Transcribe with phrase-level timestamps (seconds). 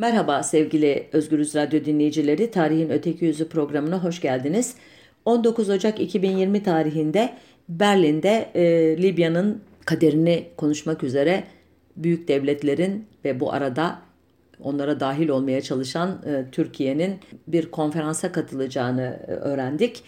[0.00, 2.50] Merhaba sevgili Özgürüz Radyo dinleyicileri.
[2.50, 4.74] Tarihin Öteki Yüzü programına hoş geldiniz.
[5.24, 7.32] 19 Ocak 2020 tarihinde
[7.68, 8.62] Berlin'de e,
[9.02, 11.44] Libya'nın kaderini konuşmak üzere
[11.96, 13.98] büyük devletlerin ve bu arada
[14.60, 20.04] onlara dahil olmaya çalışan e, Türkiye'nin bir konferansa katılacağını e, öğrendik.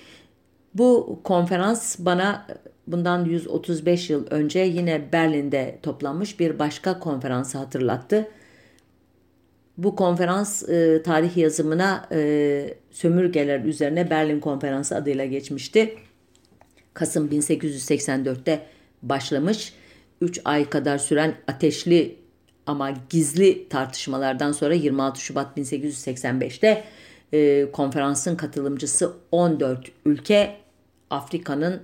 [0.75, 2.47] Bu konferans bana
[2.87, 8.29] bundan 135 yıl önce yine Berlin'de toplanmış bir başka konferansı hatırlattı.
[9.79, 15.95] Bu konferans e, tarih yazımına e, sömürgeler üzerine Berlin Konferansı adıyla geçmişti.
[16.95, 18.67] Kasım 1884'te
[19.03, 19.75] başlamış.
[20.21, 22.17] 3 ay kadar süren ateşli
[22.67, 26.85] ama gizli tartışmalardan sonra 26 Şubat 1885'te
[27.33, 30.57] e, konferansın katılımcısı 14 ülke
[31.11, 31.83] Afrika'nın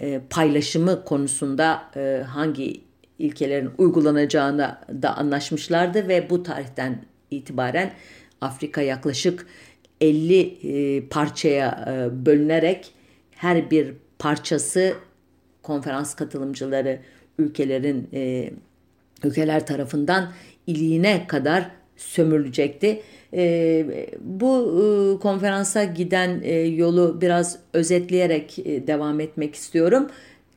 [0.00, 2.87] e, paylaşımı konusunda e, hangi
[3.18, 7.92] ilkelerin uygulanacağına da anlaşmışlardı ve bu tarihten itibaren
[8.40, 9.46] Afrika yaklaşık
[10.00, 12.92] 50 e, parçaya e, bölünerek
[13.30, 14.94] her bir parçası
[15.62, 16.98] konferans katılımcıları
[17.38, 18.50] ülkelerin e,
[19.24, 20.32] ülkeler tarafından
[20.66, 23.02] iliğine kadar sömürülecekti.
[24.20, 30.10] Bu konferansa giden yolu biraz özetleyerek devam etmek istiyorum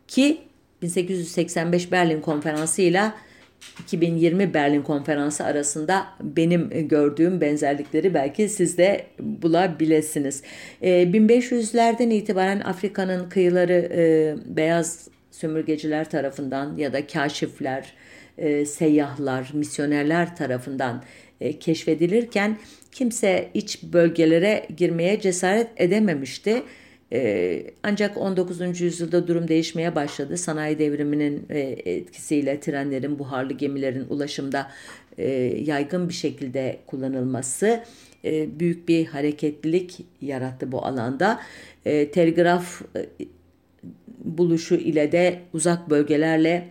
[0.08, 0.38] ki
[0.82, 3.12] 1885 Berlin Konferansı ile
[3.80, 10.44] 2020 Berlin Konferansı arasında benim gördüğüm benzerlikleri belki siz de bulabilirsiniz.
[10.82, 17.94] 1500'lerden ee, itibaren Afrika'nın kıyıları e, beyaz sömürgeciler tarafından ya da kaşifler,
[18.38, 21.04] e, seyyahlar, misyonerler tarafından
[21.42, 22.58] e, keşfedilirken
[22.92, 26.64] kimse iç bölgelere girmeye cesaret edememişti.
[27.14, 28.82] Ee, ancak 19.
[28.82, 30.38] yüzyılda durum değişmeye başladı.
[30.38, 34.72] Sanayi devriminin e, etkisiyle trenlerin, buharlı gemilerin ulaşımda
[35.18, 35.30] e,
[35.66, 37.84] yaygın bir şekilde kullanılması
[38.26, 41.40] e, büyük bir hareketlilik yarattı bu alanda.
[41.84, 42.82] Telgraf
[44.24, 46.70] buluşu ile de uzak bölgelerle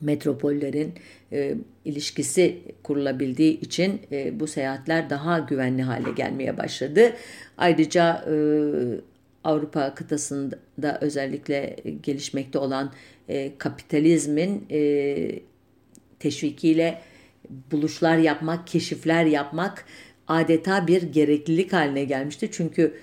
[0.00, 0.94] metropollerin
[1.32, 1.54] e,
[1.84, 7.12] ilişkisi kurulabildiği için e, bu seyahatler daha güvenli hale gelmeye başladı.
[7.58, 8.34] Ayrıca e,
[9.44, 12.92] Avrupa kıtasında özellikle gelişmekte olan
[13.28, 15.40] e, kapitalizmin e,
[16.18, 17.00] teşvikiyle
[17.70, 19.84] buluşlar yapmak, keşifler yapmak
[20.28, 22.48] adeta bir gereklilik haline gelmişti.
[22.52, 22.94] Çünkü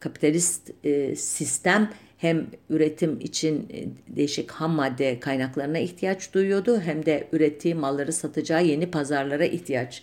[0.00, 3.84] kapitalist e, sistem hem üretim için e,
[4.16, 10.02] değişik ham madde kaynaklarına ihtiyaç duyuyordu hem de ürettiği malları satacağı yeni pazarlara ihtiyaç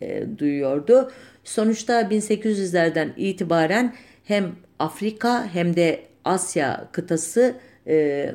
[0.00, 1.12] e, duyuyordu.
[1.44, 7.54] Sonuçta 1800'lerden itibaren hem Afrika hem de Asya kıtası
[7.86, 8.26] e,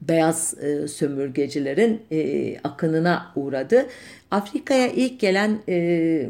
[0.00, 3.86] beyaz e, sömürgecilerin e, akınına uğradı.
[4.30, 6.28] Afrika'ya ilk gelen e,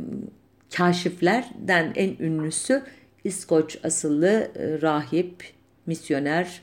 [0.76, 2.82] kaşiflerden en ünlüsü
[3.24, 5.44] İskoç asıllı e, rahip,
[5.86, 6.62] misyoner,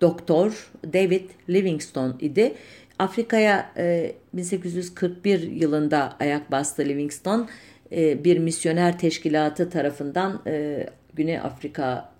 [0.00, 2.54] doktor David Livingstone idi.
[2.98, 7.46] Afrika'ya e, 1841 yılında ayak bastı Livingstone.
[7.92, 12.12] E, bir misyoner teşkilatı tarafından e, Güney Afrika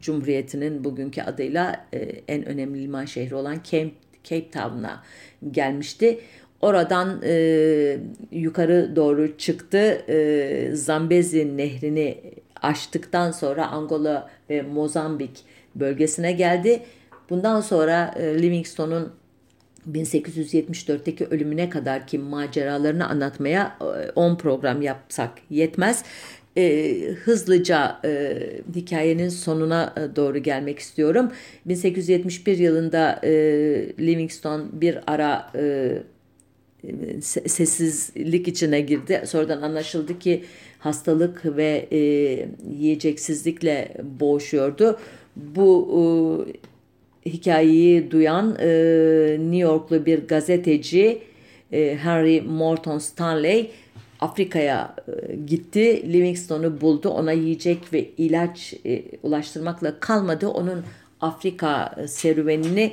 [0.00, 3.90] Cumhuriyeti'nin bugünkü adıyla e, en önemli liman şehri olan Cape,
[4.24, 5.02] Cape Town'a
[5.50, 6.20] gelmişti.
[6.60, 7.98] Oradan e,
[8.32, 9.78] yukarı doğru çıktı.
[10.08, 12.20] E, Zambezi nehrini
[12.62, 16.82] aştıktan sonra Angola ve Mozambik bölgesine geldi.
[17.30, 19.12] Bundan sonra e, Livingstone'un
[19.92, 23.78] 1874'teki ölümüne kadar ki maceralarını anlatmaya
[24.14, 26.04] 10 e, program yapsak yetmez
[26.56, 26.92] e,
[27.24, 28.38] hızlıca e,
[28.74, 31.32] hikayenin sonuna e, doğru gelmek istiyorum.
[31.66, 33.30] 1871 yılında e,
[33.98, 35.92] Livingstone bir ara e,
[37.22, 39.22] sessizlik içine girdi.
[39.26, 40.44] Sonradan anlaşıldı ki
[40.78, 41.98] hastalık ve e,
[42.70, 43.88] yiyeceksizlikle
[44.20, 44.98] boğuşuyordu.
[45.36, 46.46] Bu
[47.26, 48.66] e, hikayeyi duyan e,
[49.40, 51.22] New Yorklu bir gazeteci
[51.72, 53.70] e, Henry Morton Stanley
[54.26, 56.12] Afrika'ya e, gitti.
[56.12, 57.08] Livingstone'u buldu.
[57.08, 60.48] Ona yiyecek ve ilaç e, ulaştırmakla kalmadı.
[60.48, 60.84] Onun
[61.20, 62.92] Afrika e, serüvenini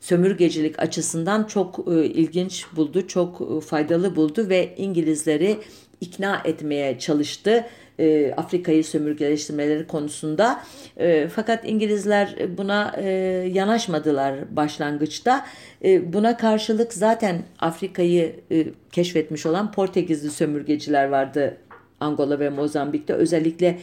[0.00, 5.58] sömürgecilik açısından çok ilginç buldu, çok faydalı buldu ve İngilizleri
[6.00, 7.64] ikna etmeye çalıştı
[7.98, 10.62] e, Afrika'yı sömürgeleştirmeleri konusunda.
[10.96, 13.08] E, fakat İngilizler buna e,
[13.52, 15.46] yanaşmadılar başlangıçta.
[15.84, 21.56] E, buna karşılık zaten Afrika'yı e, keşfetmiş olan Portekizli sömürgeciler vardı
[22.00, 23.12] Angola ve Mozambik'te.
[23.12, 23.78] Özellikle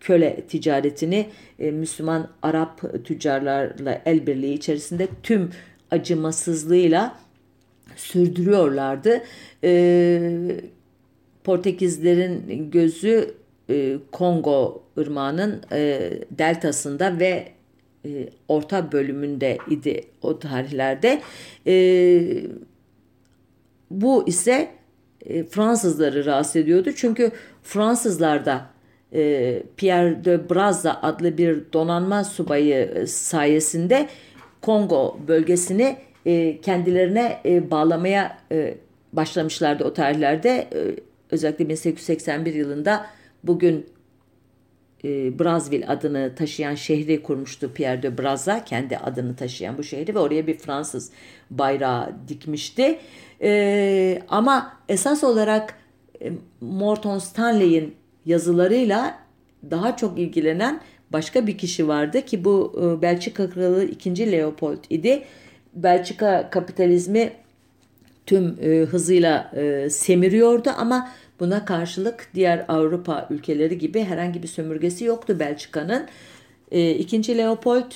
[0.00, 1.26] köle ticaretini
[1.58, 5.50] e, Müslüman Arap tüccarlarla el birliği içerisinde tüm
[5.90, 7.18] acımasızlığıyla
[7.96, 9.22] sürdürüyorlardı.
[9.64, 10.60] E,
[11.44, 13.34] Portekizlerin gözü
[13.70, 17.48] e, Kongo ırmağının e, deltasında ve
[18.04, 21.20] e, orta bölümünde idi o tarihlerde.
[21.66, 21.72] E,
[23.90, 24.68] bu ise
[25.26, 26.90] e, Fransızları rahatsız ediyordu.
[26.96, 27.30] Çünkü
[27.62, 28.66] Fransızlar da
[29.14, 34.08] e, Pierre de Brazza adlı bir donanma subayı sayesinde
[34.62, 38.74] Kongo bölgesini e, kendilerine e, bağlamaya e,
[39.12, 40.50] başlamışlardı o tarihlerde.
[40.50, 40.80] E,
[41.30, 43.06] özellikle 1881 yılında
[43.44, 43.86] bugün
[45.04, 50.18] e, Brazzaville adını taşıyan şehri kurmuştu Pierre de Brazza kendi adını taşıyan bu şehri ve
[50.18, 51.10] oraya bir Fransız
[51.50, 52.98] bayrağı dikmişti.
[53.42, 55.74] E, ama esas olarak
[56.22, 57.94] e, Morton Stanley'in
[58.26, 59.18] yazılarıyla
[59.70, 60.80] daha çok ilgilenen
[61.12, 64.32] başka bir kişi vardı ki bu e, Belçika Kralı 2.
[64.32, 65.24] Leopold idi.
[65.74, 67.32] Belçika kapitalizmi
[68.26, 71.08] tüm e, hızıyla e, semiriyordu ama
[71.40, 76.06] buna karşılık diğer Avrupa ülkeleri gibi herhangi bir sömürgesi yoktu Belçika'nın.
[76.70, 77.92] E, ikinci Leopold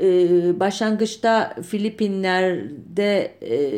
[0.00, 3.70] e, başlangıçta Filipinler'de e,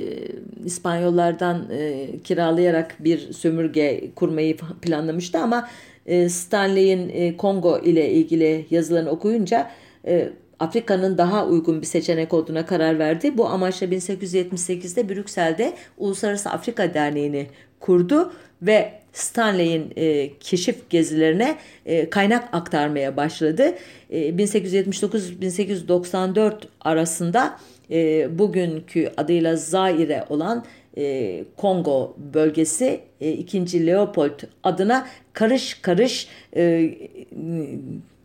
[0.65, 5.69] İspanyollardan e, kiralayarak bir sömürge kurmayı planlamıştı ama
[6.07, 9.71] e, Stanley'in e, Kongo ile ilgili yazılarını okuyunca
[10.07, 10.29] e,
[10.59, 13.39] Afrika'nın daha uygun bir seçenek olduğuna karar verdi.
[13.39, 17.47] Bu amaçla 1878'de Brüksel'de Uluslararası Afrika Derneği'ni
[17.81, 18.33] kurdu
[18.63, 21.57] ve Stanley'in e, keşif gezilerine
[21.87, 23.75] e, kaynak aktarmaya başladı.
[24.11, 27.59] E, 1879-1894 arasında
[27.91, 30.65] e, bugünkü adıyla Zaire olan
[30.99, 33.87] e, Kongo bölgesi e, 2.
[33.87, 36.95] Leopold adına karış karış e,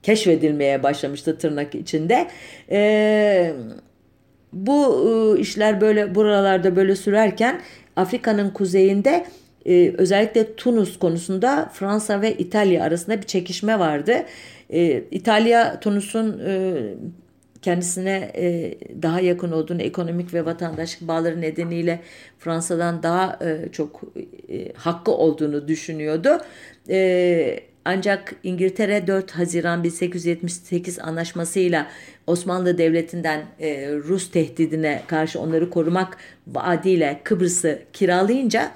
[0.04, 2.28] keşfedilmeye başlamıştı tırnak içinde.
[2.72, 3.54] E,
[4.54, 5.08] bu
[5.38, 7.62] e, işler böyle buralarda böyle sürerken
[7.96, 9.26] Afrika'nın kuzeyinde
[9.66, 14.14] e, özellikle Tunus konusunda Fransa ve İtalya arasında bir çekişme vardı.
[14.70, 16.74] E, İtalya Tunus'un e,
[17.62, 22.00] kendisine e, daha yakın olduğunu ekonomik ve vatandaşlık bağları nedeniyle
[22.40, 24.02] Fransa'dan daha e, çok
[24.50, 26.30] e, hakkı olduğunu düşünüyordu.
[26.90, 31.88] E, ancak İngiltere 4 Haziran 1878 anlaşmasıyla
[32.28, 36.18] Osmanlı Devleti'nden e, Rus tehdidine karşı onları korumak
[36.48, 38.72] vaadiyle Kıbrıs'ı kiralayınca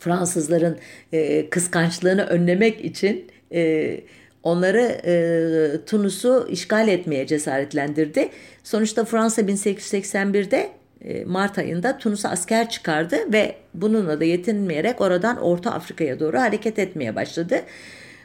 [0.00, 0.78] Fransızların
[1.12, 4.00] e, kıskançlığını önlemek için e,
[4.42, 8.28] onları e, Tunus'u işgal etmeye cesaretlendirdi.
[8.64, 10.68] Sonuçta Fransa 1881'de
[11.04, 16.78] e, Mart ayında Tunus'a asker çıkardı ve bununla da yetinmeyerek oradan Orta Afrika'ya doğru hareket
[16.78, 17.56] etmeye başladı.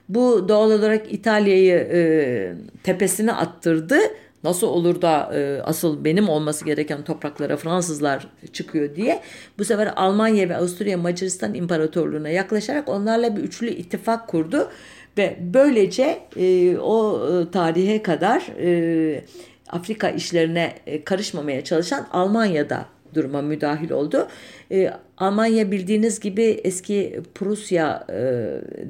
[0.09, 3.97] Bu doğal olarak İtalya'yı e, tepesine attırdı.
[4.45, 9.21] Nasıl olur da e, asıl benim olması gereken topraklara Fransızlar çıkıyor diye
[9.57, 14.69] bu sefer Almanya ve Avusturya Macaristan İmparatorluğu'na yaklaşarak onlarla bir üçlü ittifak kurdu
[15.17, 19.25] ve böylece e, o e, tarihe kadar e,
[19.69, 24.27] Afrika işlerine e, karışmamaya çalışan Almanya'da duruma müdahil oldu.
[24.71, 28.15] E, Almanya bildiğiniz gibi eski Prusya e,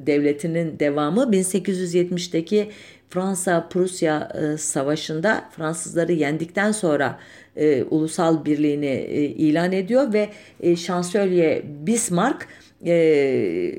[0.06, 2.70] devletinin devamı 1870'teki
[3.10, 7.18] Fransa-Prusya e, savaşında Fransızları yendikten sonra
[7.56, 10.28] e, ulusal birliğini e, ilan ediyor ve
[10.60, 12.48] e, şansölye Bismarck
[12.86, 13.72] e,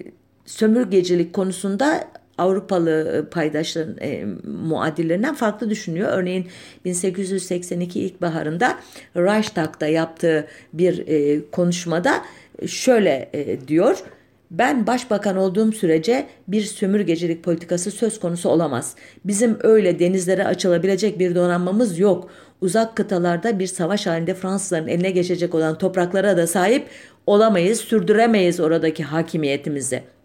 [0.46, 6.10] sömürgecilik konusunda Avrupalı e, paydaşların e, muadillerinden farklı düşünüyor.
[6.12, 6.48] Örneğin
[6.86, 8.80] 1882 ilkbaharında
[9.16, 12.24] Reichstag'da yaptığı bir e, konuşmada
[12.68, 13.98] şöyle e, diyor.
[14.52, 18.96] Ben başbakan olduğum sürece bir sömürgecilik politikası söz konusu olamaz.
[19.26, 22.30] Bizim öyle denizlere açılabilecek bir donanmamız yok.
[22.62, 26.88] Uzak kıtalarda bir savaş halinde Fransızların eline geçecek olan topraklara da sahip
[27.26, 30.17] olamayız, sürdüremeyiz oradaki hakimiyetimizi.''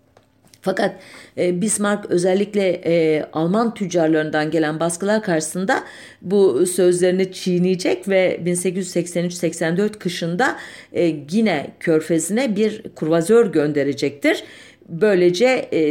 [0.63, 0.95] Fakat
[1.39, 5.85] e, Bismarck özellikle e, Alman tüccarlarından gelen baskılar karşısında
[6.23, 10.57] bu sözlerini çiğneyecek ve 1883-84 kışında
[10.93, 14.45] e, Gine körfezine bir kurvazör gönderecektir.
[14.89, 15.83] Böylece e,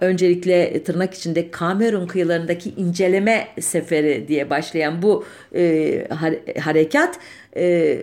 [0.00, 6.08] öncelikle tırnak içinde Kamerun kıyılarındaki inceleme seferi diye başlayan bu e,
[6.60, 7.18] harekat
[7.56, 7.98] e,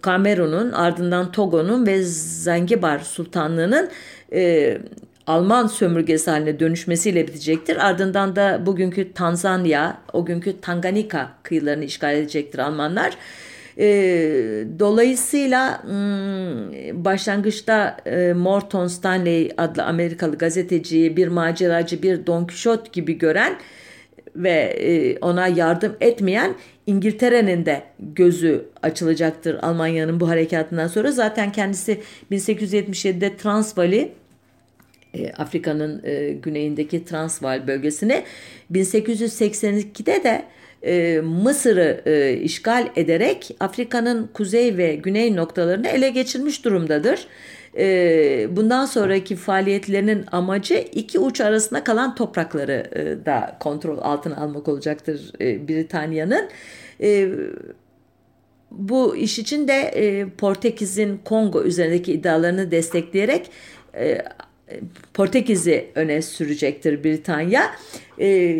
[0.00, 3.90] Kamerun'un ardından Togo'nun ve Zanzibar Sultanlığı'nın
[4.32, 4.78] e,
[5.26, 7.86] Alman sömürgesi haline dönüşmesiyle bitecektir.
[7.86, 13.16] Ardından da bugünkü Tanzanya, o günkü Tanganyika kıyılarını işgal edecektir Almanlar.
[13.78, 13.86] E,
[14.78, 23.18] dolayısıyla hmm, başlangıçta e, Morton Stanley adlı Amerikalı gazeteciyi bir maceracı, bir Don Quixote gibi
[23.18, 23.56] gören
[24.36, 26.54] ve e, ona yardım etmeyen
[26.86, 31.12] İngiltere'nin de gözü açılacaktır Almanya'nın bu harekatından sonra.
[31.12, 34.12] Zaten kendisi 1877'de Transvali
[35.14, 38.24] e, Afrika'nın e, güneyindeki Transvaal bölgesini
[38.72, 40.42] 1882'de de
[40.82, 47.26] e, Mısır'ı e, işgal ederek Afrika'nın kuzey ve güney noktalarını ele geçirmiş durumdadır.
[47.78, 54.68] E, bundan sonraki faaliyetlerinin amacı iki uç arasında kalan toprakları e, da kontrol altına almak
[54.68, 56.48] olacaktır e, Britanya'nın.
[57.00, 57.28] E,
[58.70, 63.50] bu iş için de e, Portekiz'in Kongo üzerindeki iddialarını destekleyerek
[63.94, 64.22] e,
[65.14, 67.70] Portekiz'i öne sürecektir Britanya.
[68.20, 68.56] E,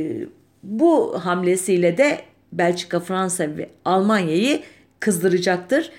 [0.62, 2.18] bu hamlesiyle de
[2.52, 4.60] Belçika, Fransa ve Almanya'yı
[5.00, 5.90] kızdıracaktır.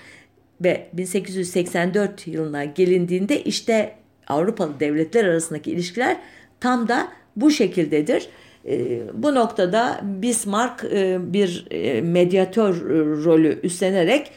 [0.61, 3.95] Ve 1884 yılına gelindiğinde işte
[4.27, 6.17] Avrupalı devletler arasındaki ilişkiler
[6.59, 8.29] tam da bu şekildedir.
[8.65, 14.31] E, bu noktada Bismarck e, bir e, medyatör e, rolü üstlenerek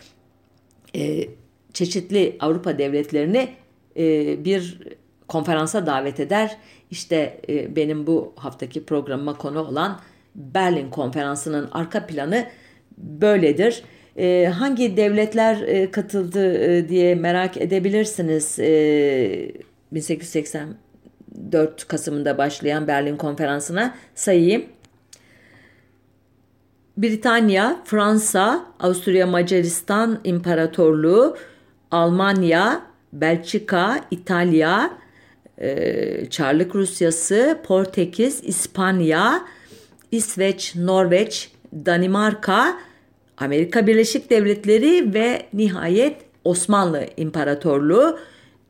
[0.96, 1.28] e,
[1.72, 3.48] çeşitli Avrupa devletlerini
[3.96, 4.78] e, bir
[5.28, 6.56] konferansa davet eder.
[6.90, 10.00] İşte e, benim bu haftaki programıma konu olan
[10.34, 12.46] Berlin Konferansı'nın arka planı
[12.98, 13.82] böyledir.
[14.16, 18.58] E, hangi devletler e, katıldı e, diye merak edebilirsiniz.
[18.58, 19.52] E,
[19.92, 24.66] 1884 Kasım'ında başlayan Berlin Konferansı'na sayayım.
[26.96, 31.36] Britanya, Fransa, Avusturya Macaristan İmparatorluğu,
[31.90, 34.90] Almanya, Belçika, İtalya,
[35.58, 39.44] e, Çarlık Rusyası, Portekiz, İspanya,
[40.12, 42.76] İsveç, Norveç, Danimarka,
[43.36, 48.18] Amerika Birleşik Devletleri ve nihayet Osmanlı İmparatorluğu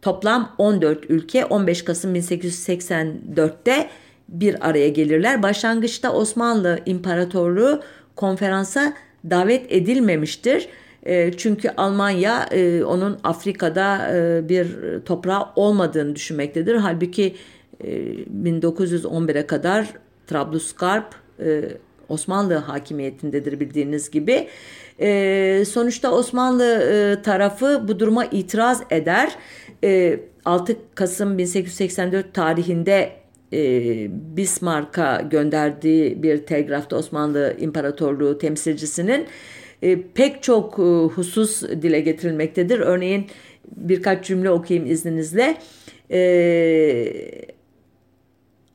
[0.03, 3.89] toplam 14 ülke 15 Kasım 1884'te
[4.29, 5.43] bir araya gelirler.
[5.43, 7.83] Başlangıçta Osmanlı İmparatorluğu
[8.17, 8.95] konferansa
[9.31, 10.69] davet edilmemiştir.
[11.07, 14.67] E, çünkü Almanya e, onun Afrika'da e, bir
[15.05, 16.75] toprağı olmadığını düşünmektedir.
[16.75, 17.35] Halbuki
[17.85, 19.93] 1911'e kadar
[20.27, 21.15] Trablusgarp
[22.09, 24.49] Osmanlı hakimiyetindedir bildiğiniz gibi.
[25.65, 29.37] sonuçta Osmanlı tarafı bu duruma itiraz eder.
[30.45, 33.13] 6 Kasım 1884 tarihinde
[34.37, 39.27] Bismarck'a gönderdiği bir telgrafta Osmanlı İmparatorluğu temsilcisinin
[39.87, 40.83] e, pek çok e,
[41.15, 42.79] husus dile getirilmektedir.
[42.79, 43.27] Örneğin
[43.77, 45.57] birkaç cümle okuyayım izninizle.
[46.11, 46.19] E,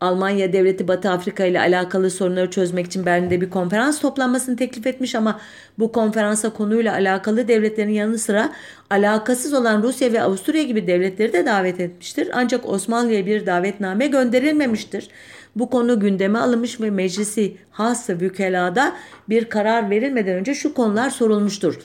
[0.02, 5.16] Almanya devleti Batı Afrika ile alakalı sorunları çözmek için Berlin'de bir konferans toplanmasını teklif etmiş
[5.16, 5.40] ama
[5.80, 8.54] bu konferansa konuyla alakalı devletlerin yanı sıra
[8.90, 12.30] alakasız olan Rusya ve Avusturya gibi devletleri de davet etmiştir.
[12.34, 15.10] Ancak Osmanlı'ya bir davetname gönderilmemiştir.
[15.56, 18.94] Bu konu gündeme alınmış ve meclisi hassa vükelada
[19.30, 21.80] bir karar verilmeden önce şu konular sorulmuştur.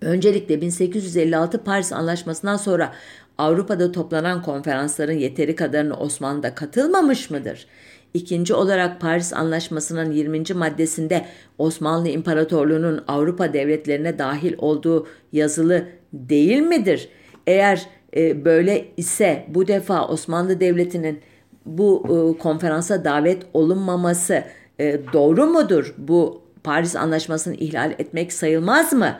[0.00, 2.92] Öncelikle 1856 Paris Anlaşması'ndan sonra
[3.38, 7.66] Avrupa'da toplanan konferansların yeteri kadarını Osmanlı'da katılmamış mıdır?
[8.14, 10.42] İkinci olarak Paris Anlaşması'nın 20.
[10.54, 11.24] maddesinde
[11.58, 17.08] Osmanlı İmparatorluğu'nun Avrupa devletlerine dahil olduğu yazılı değil midir?
[17.46, 21.20] Eğer e, böyle ise bu defa Osmanlı Devleti'nin
[21.66, 24.44] bu e, konferansa davet olunmaması
[24.80, 25.94] e, doğru mudur?
[25.98, 29.18] Bu Paris Anlaşması'nı ihlal etmek sayılmaz mı?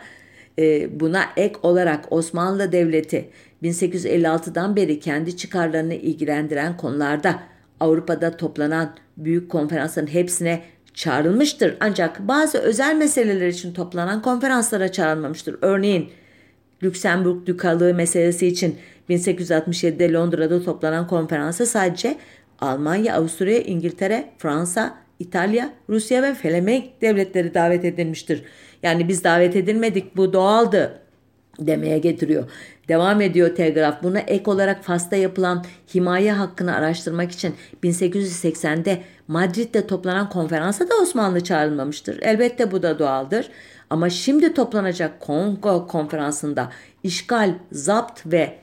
[0.59, 3.29] E, buna ek olarak Osmanlı Devleti
[3.63, 7.39] 1856'dan beri kendi çıkarlarını ilgilendiren konularda
[7.79, 10.61] Avrupa'da toplanan büyük konferansların hepsine
[10.93, 11.77] çağrılmıştır.
[11.79, 15.57] Ancak bazı özel meseleler için toplanan konferanslara çağrılmamıştır.
[15.61, 16.09] Örneğin
[16.83, 18.75] Lüksemburg Dükalığı meselesi için
[19.09, 22.17] 1867'de Londra'da toplanan konferansa sadece
[22.59, 28.43] Almanya, Avusturya, İngiltere, Fransa, İtalya, Rusya ve Felemenk devletleri davet edilmiştir.
[28.83, 31.01] Yani biz davet edilmedik bu doğaldı
[31.59, 32.49] demeye getiriyor.
[32.87, 34.03] Devam ediyor telgraf.
[34.03, 41.43] Buna ek olarak Fas'ta yapılan himaye hakkını araştırmak için 1880'de Madrid'de toplanan konferansa da Osmanlı
[41.43, 42.19] çağrılmamıştır.
[42.21, 43.49] Elbette bu da doğaldır.
[43.89, 46.71] Ama şimdi toplanacak Kongo konferansında
[47.03, 48.57] işgal, zapt ve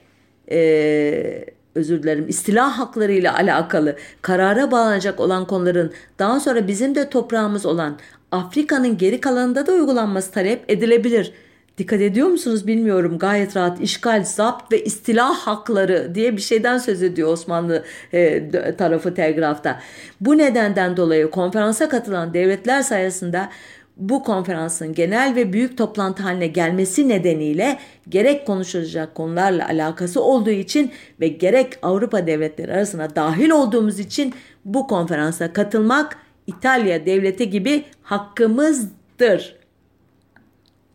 [0.50, 7.10] e, özür dilerim istila hakları ile alakalı karara bağlanacak olan konuların daha sonra bizim de
[7.10, 7.98] toprağımız olan
[8.32, 11.32] Afrika'nın geri kalanında da uygulanması talep edilebilir.
[11.78, 13.18] Dikkat ediyor musunuz bilmiyorum.
[13.18, 13.80] Gayet rahat.
[13.80, 19.80] İşgal, zapt ve istila hakları diye bir şeyden söz ediyor Osmanlı e, tarafı telgrafta.
[20.20, 23.48] Bu nedenden dolayı konferansa katılan devletler sayesinde
[23.96, 27.78] bu konferansın genel ve büyük toplantı haline gelmesi nedeniyle
[28.08, 30.90] gerek konuşulacak konularla alakası olduğu için
[31.20, 36.16] ve gerek Avrupa devletleri arasına dahil olduğumuz için bu konferansa katılmak
[36.46, 39.63] İtalya devleti gibi hakkımızdır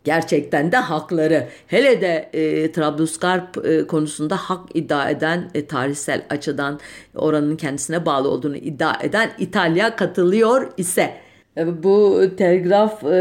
[0.09, 1.47] gerçekten de hakları.
[1.67, 6.79] Hele de e, Trablusgarp e, konusunda hak iddia eden e, tarihsel açıdan
[7.15, 11.13] oranın kendisine bağlı olduğunu iddia eden İtalya katılıyor ise
[11.57, 13.17] e, bu telgraf e,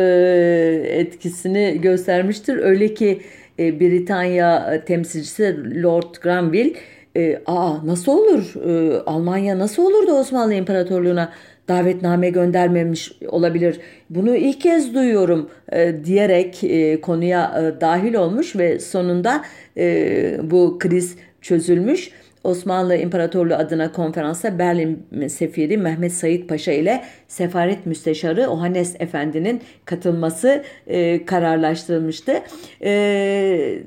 [0.89, 2.59] etkisini göstermiştir.
[2.59, 3.23] Öyle ki
[3.59, 6.73] e, Britanya temsilcisi Lord Granville
[7.17, 11.33] e, aa nasıl olur e, Almanya nasıl olur da Osmanlı İmparatorluğu'na
[11.69, 13.81] davetname göndermemiş olabilir.
[14.11, 19.45] Bunu ilk kez duyuyorum e, diyerek e, konuya e, dahil olmuş ve sonunda
[19.77, 22.11] e, bu kriz çözülmüş.
[22.45, 30.65] Osmanlı İmparatorluğu adına konferansa Berlin Sefiri Mehmet Said Paşa ile Sefaret Müsteşarı Ohanes Efendi'nin katılması
[30.87, 32.43] e, kararlaştırılmıştı.
[32.83, 33.79] E,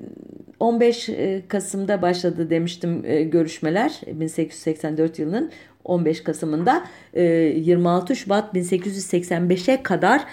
[0.60, 5.52] 15 e, Kasım'da başladı demiştim e, görüşmeler 1884 yılının
[5.86, 6.84] 15 Kasım'ında
[7.16, 10.26] 26 e, Şubat 1885'e kadar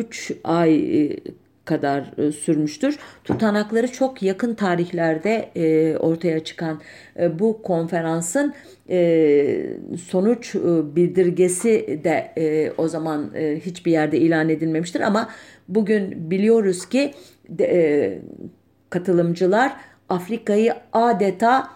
[0.00, 1.16] 3 ay
[1.64, 2.04] kadar
[2.44, 2.98] sürmüştür.
[3.24, 5.48] Tutanakları çok yakın tarihlerde
[6.00, 6.80] ortaya çıkan
[7.38, 8.54] bu konferansın
[10.10, 10.54] sonuç
[10.96, 12.32] bildirgesi de
[12.78, 13.30] o zaman
[13.64, 15.28] hiçbir yerde ilan edilmemiştir ama
[15.68, 17.14] bugün biliyoruz ki
[18.90, 19.76] katılımcılar
[20.08, 21.68] Afrika'yı adeta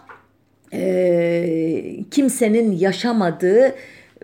[0.73, 3.75] e, kimsenin yaşamadığı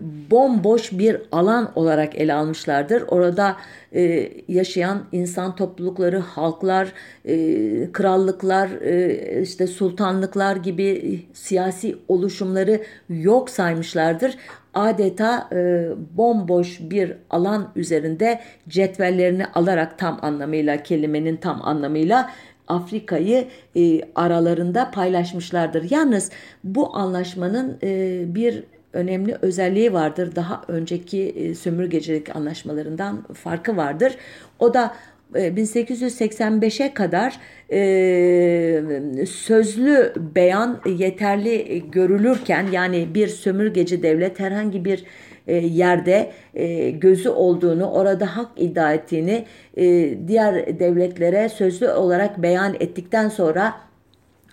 [0.02, 3.02] bomboş bir alan olarak ele almışlardır.
[3.08, 3.56] Orada
[3.94, 6.92] e, yaşayan insan toplulukları, halklar,
[7.24, 14.34] e, krallıklar, e, işte sultanlıklar gibi siyasi oluşumları yok saymışlardır.
[14.74, 22.30] Adeta e, bomboş bir alan üzerinde cetvellerini alarak tam anlamıyla kelimenin tam anlamıyla
[22.68, 23.44] Afrika'yı
[23.76, 25.90] e, aralarında paylaşmışlardır.
[25.90, 26.30] Yalnız
[26.64, 30.36] bu anlaşmanın e, bir önemli özelliği vardır.
[30.36, 34.16] Daha önceki e, sömürgecilik anlaşmalarından farkı vardır.
[34.58, 34.94] O da
[35.34, 37.38] 1885'e kadar
[37.72, 45.04] e, sözlü beyan yeterli görülürken yani bir sömürgeci devlet herhangi bir
[45.46, 49.44] e, yerde e, gözü olduğunu, orada hak iddia ettiğini
[49.76, 53.74] e, diğer devletlere sözlü olarak beyan ettikten sonra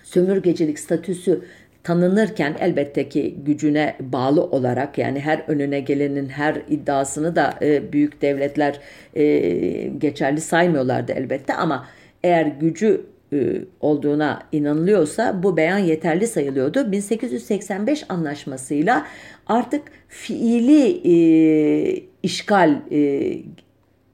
[0.04, 1.42] sömürgecilik statüsü
[1.84, 7.54] tanınırken elbette ki gücüne bağlı olarak yani her önüne gelenin her iddiasını da
[7.94, 8.80] büyük devletler
[10.00, 11.88] geçerli saymıyorlardı elbette ama
[12.24, 13.02] eğer gücü
[13.80, 16.92] olduğuna inanılıyorsa bu beyan yeterli sayılıyordu.
[16.92, 19.06] 1885 anlaşmasıyla
[19.48, 23.34] artık fiili e, işgal e,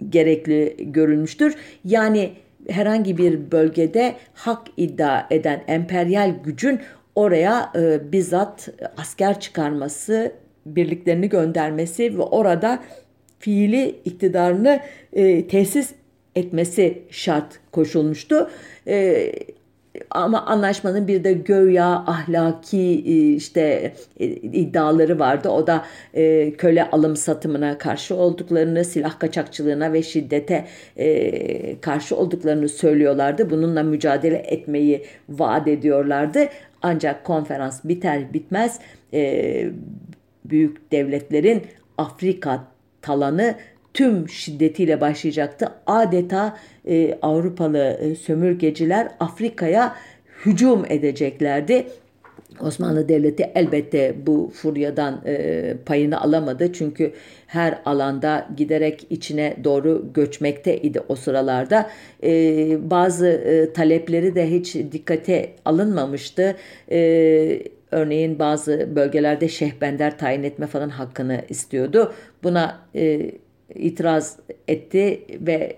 [0.10, 1.56] gerekli görülmüştür.
[1.86, 2.32] Yani
[2.70, 6.80] herhangi bir bölgede hak iddia eden emperyal gücün
[7.16, 10.32] oraya e, bizzat asker çıkarması,
[10.66, 12.80] birliklerini göndermesi ve orada
[13.40, 14.80] fiili iktidarını
[15.14, 15.94] e, tesis
[16.40, 18.50] etmesi şart koşulmuştu.
[18.88, 19.32] E,
[20.12, 25.50] ama anlaşmanın bir de göya ahlaki e, işte e, iddiaları vardı.
[25.50, 30.66] O da e, köle alım satımına karşı olduklarını, silah kaçakçılığına ve şiddete
[31.82, 33.50] karşı olduklarını söylüyorlardı.
[33.50, 36.40] Bununla mücadele etmeyi vaat ediyorlardı.
[36.82, 38.80] Ancak konferans biter bitmez
[40.46, 41.62] büyük devletlerin
[41.98, 42.64] Afrika
[43.02, 43.56] talanı
[43.94, 45.72] tüm şiddetiyle başlayacaktı.
[45.88, 49.96] Adeta e, Avrupalı e, sömürgeciler Afrika'ya
[50.46, 51.88] hücum edeceklerdi.
[52.62, 57.14] Osmanlı Devleti elbette bu furyadan e, payını alamadı çünkü
[57.48, 61.90] her alanda giderek içine doğru göçmekteydi o sıralarda.
[62.24, 62.32] E,
[62.92, 66.56] bazı e, talepleri de hiç dikkate alınmamıştı.
[66.92, 72.14] E, örneğin bazı bölgelerde şehbender tayin etme falan hakkını istiyordu.
[72.44, 73.32] Buna e,
[73.76, 75.78] itiraz etti ve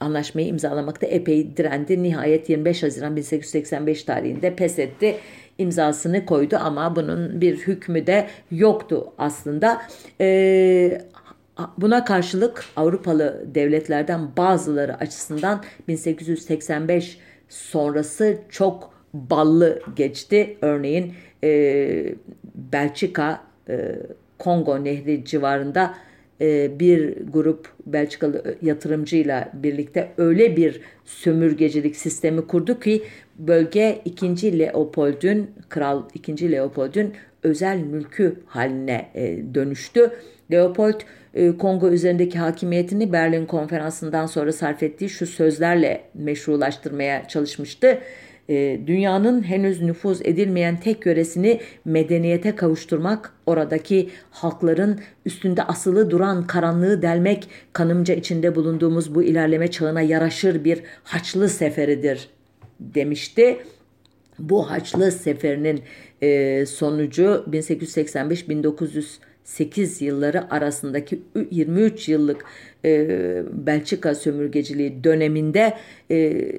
[0.00, 2.02] anlaşmayı imzalamakta epey direndi.
[2.02, 5.16] Nihayet 25 Haziran 1885 tarihinde pes etti.
[5.58, 9.82] imzasını koydu ama bunun bir hükmü de yoktu aslında.
[10.20, 11.00] Ee,
[11.78, 20.56] buna karşılık Avrupalı devletlerden bazıları açısından 1885 sonrası çok ballı geçti.
[20.62, 21.14] Örneğin
[21.44, 22.14] e,
[22.54, 23.96] Belçika, e,
[24.38, 25.94] Kongo Nehri civarında
[26.80, 33.02] bir grup Belçikalı yatırımcıyla birlikte öyle bir sömürgecilik sistemi kurdu ki
[33.38, 34.58] bölge 2.
[34.58, 36.52] Leopold'un Kral 2.
[36.52, 40.10] Leopold'un özel mülkü haline e, dönüştü.
[40.52, 41.00] Leopold
[41.34, 47.98] e, Kongo üzerindeki hakimiyetini Berlin konferansından sonra sarf ettiği şu sözlerle meşrulaştırmaya çalışmıştı.
[48.50, 57.02] E, dünyanın henüz nüfuz edilmeyen tek yöresini medeniyete kavuşturmak, oradaki halkların üstünde asılı duran karanlığı
[57.02, 62.28] delmek, kanımca içinde bulunduğumuz bu ilerleme çağına yaraşır bir haçlı seferidir
[62.80, 63.58] demişti.
[64.38, 65.82] Bu Haçlı Seferi'nin
[66.22, 72.44] e, sonucu 1885-1908 yılları arasındaki 23 yıllık
[72.84, 75.74] e, Belçika sömürgeciliği döneminde
[76.10, 76.52] e,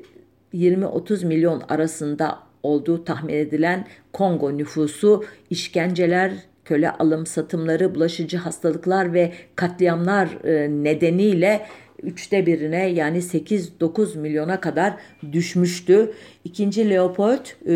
[0.53, 6.31] 20-30 milyon arasında olduğu tahmin edilen Kongo nüfusu işkenceler,
[6.65, 11.65] köle alım satımları, bulaşıcı hastalıklar ve katliamlar e, nedeniyle
[12.03, 14.93] üçte birine yani 8-9 milyona kadar
[15.31, 16.11] düşmüştü.
[16.43, 17.71] İkinci Leopold e,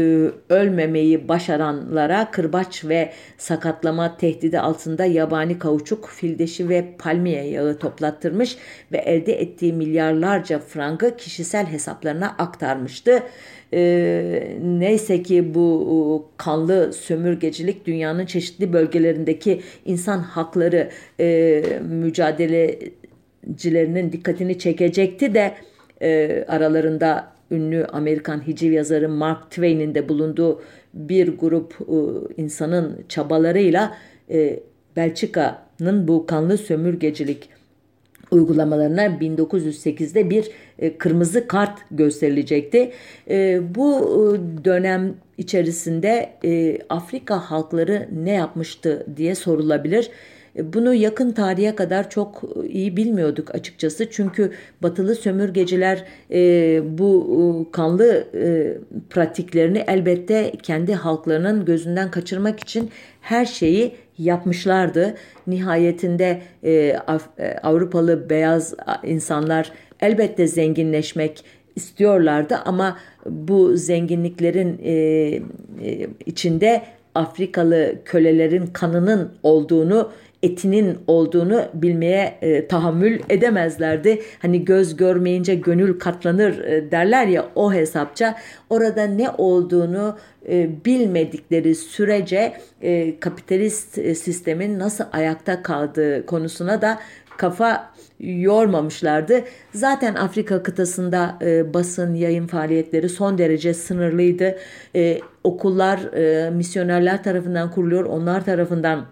[0.49, 8.57] ölmemeyi başaranlara kırbaç ve sakatlama tehdidi altında yabani kauçuk, fildeşi ve palmiye yağı toplattırmış
[8.91, 13.23] ve elde ettiği milyarlarca frangı kişisel hesaplarına aktarmıştı.
[13.73, 22.79] E, neyse ki bu kanlı sömürgecilik dünyanın çeşitli bölgelerindeki insan hakları e, mücadele
[23.55, 25.53] cilerinin dikkatini çekecekti de
[26.01, 30.61] e, aralarında ünlü Amerikan hiciv yazarı Mark Twain'in de bulunduğu
[30.93, 31.97] bir grup e,
[32.41, 33.97] insanın çabalarıyla
[34.29, 34.59] e,
[34.95, 37.49] Belçika'nın bu kanlı sömürgecilik
[38.31, 42.91] uygulamalarına 1908'de bir e, kırmızı kart gösterilecekti.
[43.29, 46.29] E, bu e, dönem içerisinde
[46.89, 50.09] Afrika halkları ne yapmıştı diye sorulabilir.
[50.57, 54.09] E, bunu yakın tarihe kadar çok e, iyi bilmiyorduk açıkçası.
[54.11, 54.51] Çünkü
[54.83, 58.27] batılı sömürgeciler e, bu kanlı
[59.09, 62.89] pratiklerini elbette kendi halklarının gözünden kaçırmak için
[63.21, 65.15] her şeyi yapmışlardı.
[65.47, 66.41] Nihayetinde
[67.63, 74.77] Avrupalı beyaz insanlar elbette zenginleşmek istiyorlardı ama bu zenginliklerin
[76.25, 76.81] içinde
[77.15, 80.11] Afrikalı kölelerin kanının olduğunu
[80.45, 84.21] etinin olduğunu bilmeye e, tahammül edemezlerdi.
[84.41, 88.35] Hani göz görmeyince gönül katlanır e, derler ya o hesapça
[88.69, 90.17] orada ne olduğunu
[90.49, 96.99] e, bilmedikleri sürece e, kapitalist e, sistemin nasıl ayakta kaldığı konusuna da
[97.37, 99.43] kafa yormamışlardı.
[99.73, 104.57] Zaten Afrika kıtasında e, basın yayın faaliyetleri son derece sınırlıydı.
[104.95, 109.05] E, okullar e, misyonerler tarafından kuruluyor, onlar tarafından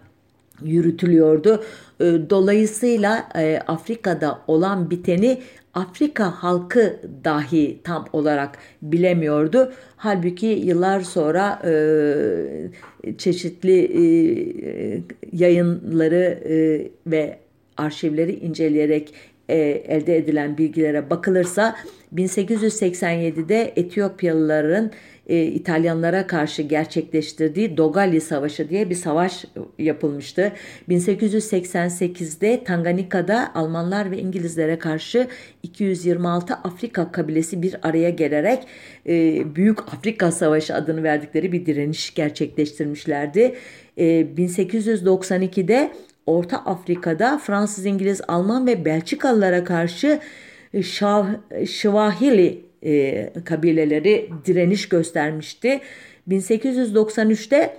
[0.62, 1.64] yürütülüyordu.
[2.00, 5.38] Ee, dolayısıyla e, Afrika'da olan biteni
[5.74, 9.72] Afrika halkı dahi tam olarak bilemiyordu.
[9.96, 14.02] Halbuki yıllar sonra e, çeşitli e,
[15.32, 16.38] yayınları
[17.06, 17.38] ve
[17.76, 19.14] arşivleri inceleyerek
[19.48, 21.76] elde edilen bilgilere bakılırsa
[22.14, 24.90] 1887'de Etiyopyalıların
[25.26, 29.44] e, İtalyanlara karşı gerçekleştirdiği Dogali Savaşı diye bir savaş
[29.78, 30.52] yapılmıştı.
[30.88, 35.28] 1888'de Tanganyika'da Almanlar ve İngilizlere karşı
[35.62, 38.62] 226 Afrika kabilesi bir araya gelerek
[39.06, 43.54] e, Büyük Afrika Savaşı adını verdikleri bir direniş gerçekleştirmişlerdi.
[43.96, 45.92] E, 1892'de
[46.26, 50.20] Orta Afrika'da Fransız, İngiliz, Alman ve Belçikalılara karşı
[50.82, 51.26] Şah,
[51.66, 55.80] Şivahili e, kabileleri direniş göstermişti.
[56.28, 57.76] 1893'te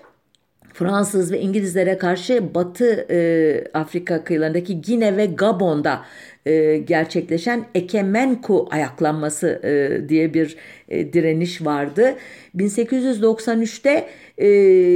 [0.73, 6.01] Fransız ve İngilizlere karşı Batı e, Afrika kıyılarındaki Gine ve Gabon'da
[6.45, 10.57] e, gerçekleşen Ekemenku ayaklanması e, diye bir
[10.89, 12.15] e, direniş vardı.
[12.55, 14.49] 1893'te e,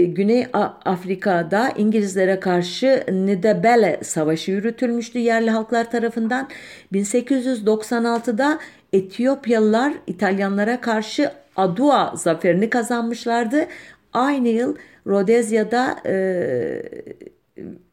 [0.03, 0.47] Güney
[0.85, 6.49] Afrika'da İngilizlere karşı Nidebele Savaşı yürütülmüştü yerli halklar tarafından.
[6.93, 8.59] 1896'da
[8.93, 13.67] Etiyopyalılar İtalyanlara karşı Adua zaferini kazanmışlardı.
[14.13, 14.75] Aynı yıl
[15.07, 16.13] Rodezya'da e,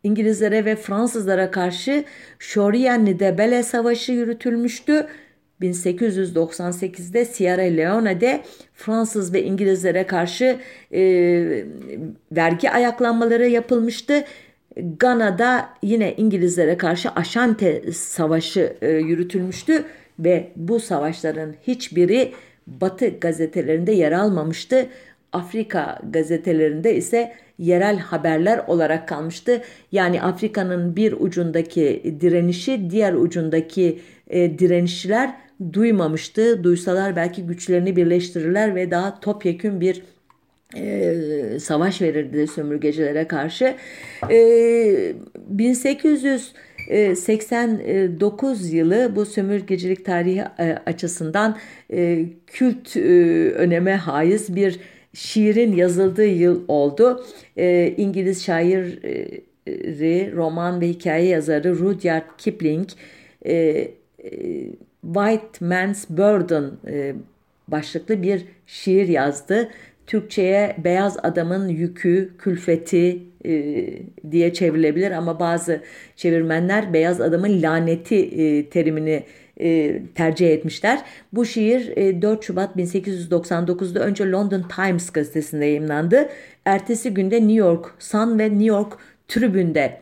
[0.04, 2.04] İngilizlere ve Fransızlara karşı
[2.38, 5.06] Şoriyen-Nidebele Savaşı yürütülmüştü.
[5.60, 8.42] 1898'de Sierra Leone'de
[8.74, 10.56] Fransız ve İngilizlere karşı
[10.92, 11.00] e,
[12.32, 14.24] vergi ayaklanmaları yapılmıştı.
[14.98, 19.84] Gana'da yine İngilizlere karşı Aşante Savaşı e, yürütülmüştü
[20.18, 22.32] ve bu savaşların hiçbiri
[22.66, 24.86] Batı gazetelerinde yer almamıştı.
[25.32, 29.62] Afrika gazetelerinde ise yerel haberler olarak kalmıştı.
[29.92, 35.34] Yani Afrika'nın bir ucundaki direnişi diğer ucundaki e, direnişçiler
[35.72, 36.64] duymamıştı.
[36.64, 40.02] Duysalar belki güçlerini birleştirirler ve daha topyekün bir
[40.76, 43.74] e, savaş verirdi sömürgecilere karşı.
[44.30, 45.14] E,
[45.48, 46.52] 1800
[47.16, 50.44] 89 yılı bu sömürgecilik tarihi
[50.86, 51.56] açısından
[52.46, 52.96] kült
[53.56, 54.80] öneme haiz bir
[55.16, 57.24] şiirin yazıldığı yıl oldu.
[57.96, 58.98] İngiliz şair
[60.36, 62.88] roman ve hikaye yazarı Rudyard Kipling
[65.02, 66.70] White Man's Burden
[67.68, 69.68] başlıklı bir şiir yazdı.
[70.06, 73.84] Türkçe'ye beyaz adamın yükü, külfeti e,
[74.30, 75.82] diye çevrilebilir ama bazı
[76.16, 79.22] çevirmenler beyaz adamın laneti e, terimini
[79.60, 81.02] e, tercih etmişler.
[81.32, 86.28] Bu şiir e, 4 Şubat 1899'da önce London Times gazetesinde yayınlandı.
[86.64, 90.00] Ertesi günde New York Sun ve New York Tribüne'de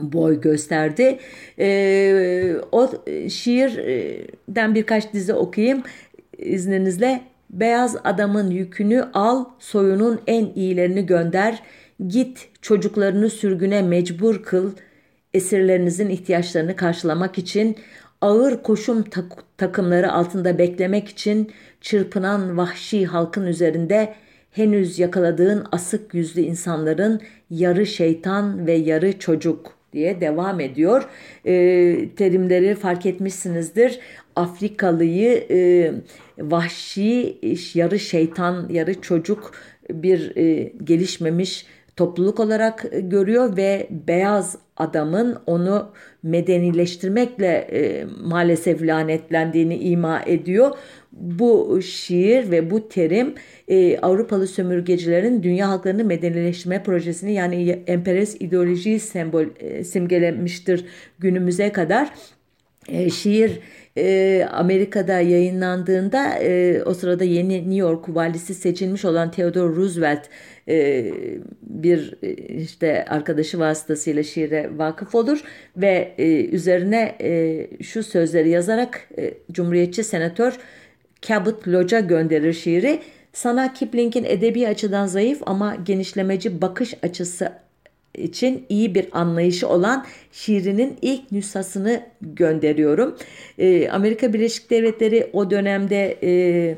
[0.00, 1.18] boy gösterdi.
[1.58, 2.90] E, o
[3.28, 5.82] şiirden birkaç dizi okuyayım
[6.38, 7.20] izninizle.
[7.50, 11.62] Beyaz adamın yükünü al, soyunun en iyilerini gönder.
[12.08, 14.72] Git çocuklarını sürgüne mecbur kıl.
[15.34, 17.76] Esirlerinizin ihtiyaçlarını karşılamak için
[18.22, 24.14] ağır koşum tak- takımları altında beklemek için çırpınan vahşi halkın üzerinde
[24.50, 31.08] henüz yakaladığın asık yüzlü insanların yarı şeytan ve yarı çocuk diye devam ediyor.
[31.44, 31.52] E,
[32.16, 34.00] terimleri fark etmişsinizdir.
[34.36, 35.92] Afrikalıyı e,
[36.38, 37.38] vahşi
[37.74, 39.52] yarı şeytan yarı çocuk
[39.90, 50.22] bir e, gelişmemiş topluluk olarak görüyor ve beyaz adamın onu medenileştirmekle e, maalesef lanetlendiğini ima
[50.26, 50.70] ediyor.
[51.12, 53.34] Bu şiir ve bu terim
[53.68, 60.84] e, Avrupalı sömürgecilerin dünya halklarını medenileştirme projesini yani emperyalist ideolojiyi sembol e, simgelemiştir
[61.18, 62.10] günümüze kadar.
[62.88, 63.60] E, şiir
[63.96, 70.28] e, Amerika'da yayınlandığında e, o sırada yeni New York valisi seçilmiş olan Theodore Roosevelt
[70.68, 71.10] e,
[71.62, 75.42] bir e, işte arkadaşı vasıtasıyla şiire vakıf olur
[75.76, 80.58] ve e, üzerine e, şu sözleri yazarak e, Cumhuriyetçi senatör
[81.22, 82.98] Cabot Lodge'a gönderir şiiri.
[83.32, 87.52] Sana Kipling'in edebi açıdan zayıf ama genişlemeci bakış açısı
[88.14, 93.16] için iyi bir anlayışı olan şiirinin ilk nüshasını gönderiyorum.
[93.58, 96.76] E, Amerika Birleşik Devletleri o dönemde e,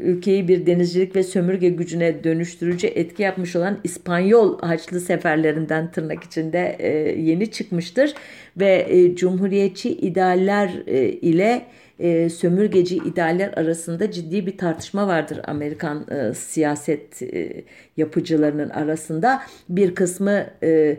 [0.00, 6.76] ülkeyi bir denizcilik ve sömürge gücüne dönüştürücü etki yapmış olan İspanyol Haçlı seferlerinden tırnak içinde
[6.78, 8.14] e, yeni çıkmıştır
[8.56, 11.62] ve e, cumhuriyetçi idealler e, ile
[11.98, 17.64] e, sömürgeci idealler arasında ciddi bir tartışma vardır Amerikan e, siyaset e,
[17.96, 19.42] yapıcılarının arasında.
[19.68, 20.96] Bir kısmı e,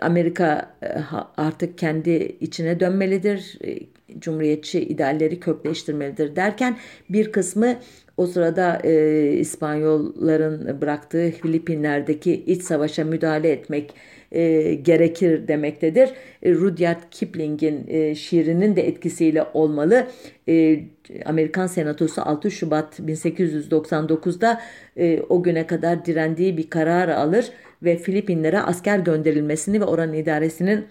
[0.00, 0.88] Amerika e,
[1.36, 3.78] artık kendi içine dönmelidir, e,
[4.18, 6.76] cumhuriyetçi idealleri kökleştirmelidir derken
[7.10, 7.76] bir kısmı
[8.16, 13.94] o sırada e, İspanyolların bıraktığı Filipinler'deki iç savaşa müdahale etmek
[14.32, 16.10] e, gerekir demektedir.
[16.42, 20.06] E, Rudyard Kipling'in e, şiirinin de etkisiyle olmalı.
[20.48, 20.80] E,
[21.24, 24.60] Amerikan Senatosu 6 Şubat 1899'da
[24.96, 27.50] e, o güne kadar direndiği bir karar alır
[27.82, 30.84] ve Filipinlere asker gönderilmesini ve oranın idaresinin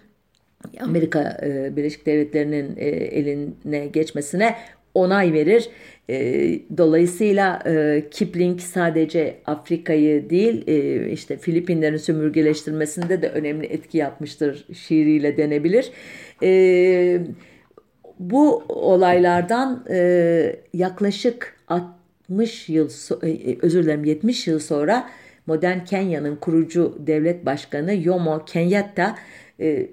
[0.79, 4.55] Amerika e, Birleşik Devletleri'nin e, eline geçmesine
[4.93, 5.69] onay verir.
[6.09, 6.15] E,
[6.77, 15.37] dolayısıyla e, Kipling sadece Afrika'yı değil e, işte Filipinlerin sömürgeleştirmesinde de önemli etki yapmıştır şiiriyle
[15.37, 15.91] denebilir.
[16.43, 17.21] E,
[18.19, 22.89] bu olaylardan e, yaklaşık 60 yıl
[23.23, 25.09] e, özür dilerim 70 yıl sonra
[25.45, 29.15] modern Kenya'nın kurucu devlet başkanı Yomo Kenyatta
[29.59, 29.89] e,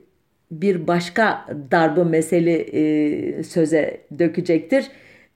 [0.51, 4.87] bir başka darbe mesele e, söze dökecektir.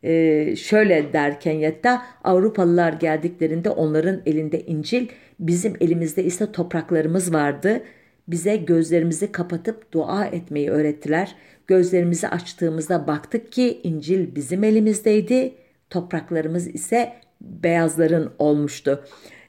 [0.03, 5.09] E, şöyle der Kenyatta, Avrupalılar geldiklerinde onların elinde İncil,
[5.41, 7.83] bizim elimizde ise topraklarımız vardı.
[8.29, 11.35] Bize gözlerimizi kapatıp dua etmeyi öğrettiler.
[11.67, 15.55] Gözlerimizi açtığımızda baktık ki İncil bizim elimizdeydi,
[15.91, 19.05] topraklarımız ise beyazların olmuştu.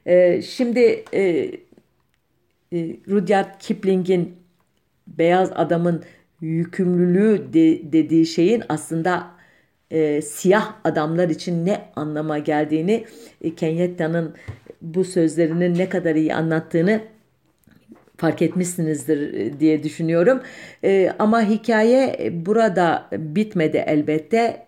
[0.05, 1.21] E, şimdi e,
[2.73, 4.40] e, Rudyard Kipling'in
[5.07, 6.03] beyaz adamın
[6.41, 9.27] yükümlülüğü de, dediği şeyin aslında
[9.91, 13.05] e, siyah adamlar için ne anlama geldiğini
[13.41, 14.35] e, Kenyatta'nın
[14.81, 17.01] bu sözlerinin ne kadar iyi anlattığını
[18.17, 20.41] fark etmişsinizdir e, diye düşünüyorum.
[20.83, 24.65] E, ama hikaye burada bitmedi elbette.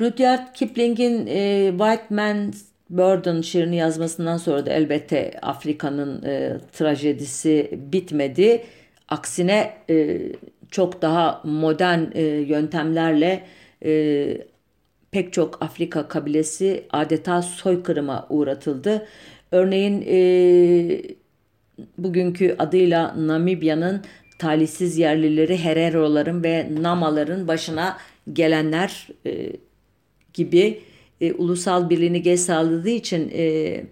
[0.00, 8.62] Rudyard Kipling'in e, White Man's Burden şiirini yazmasından sonra da elbette Afrika'nın e, trajedisi bitmedi.
[9.08, 10.20] Aksine e,
[10.70, 13.46] çok daha modern e, yöntemlerle
[13.84, 14.38] e,
[15.10, 19.06] pek çok Afrika kabilesi adeta soykırıma uğratıldı.
[19.52, 21.02] Örneğin e,
[21.98, 24.02] bugünkü adıyla Namibya'nın
[24.38, 27.98] talihsiz yerlileri Hereroların ve Namaların başına
[28.32, 29.52] gelenler e,
[30.34, 30.80] gibi
[31.20, 33.84] e, ulusal birliğini geç sağladığı için e,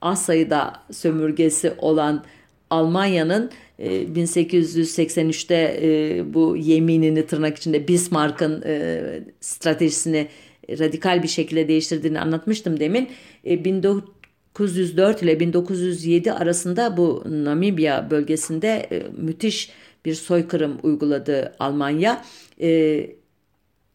[0.00, 2.24] az sayıda sömürgesi olan
[2.70, 9.00] Almanya'nın 1883'te e, e, bu yeminini tırnak içinde Bismarck'ın e,
[9.40, 10.28] stratejisini
[10.68, 13.08] radikal bir şekilde değiştirdiğini anlatmıştım demin.
[13.44, 19.70] 1904 ile 1907 arasında bu Namibya bölgesinde müthiş
[20.04, 22.24] bir soykırım uyguladı Almanya.